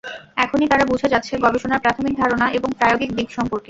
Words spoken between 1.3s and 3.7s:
গবেষণার প্রাথমিক ধারণা এবং প্রায়োগিক দিক সম্পর্কে।